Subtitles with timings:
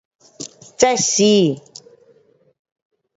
[0.79, 1.61] 热死